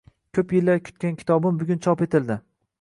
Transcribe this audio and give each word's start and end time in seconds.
Ko’p 0.37 0.55
yillar 0.57 0.81
kutgan 0.87 1.21
kitobim 1.21 1.61
bugun 1.63 1.85
chop 1.87 2.05
etildi. 2.09 2.43